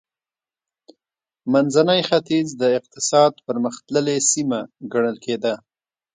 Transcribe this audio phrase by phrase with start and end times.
[1.51, 4.59] منځنی ختیځ د اقتصاد پرمختللې سیمه
[4.93, 5.53] ګڼل کېده.